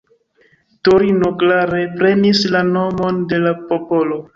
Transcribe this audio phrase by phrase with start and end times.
[0.87, 4.25] Torino klare prenis la nomon de la popolo.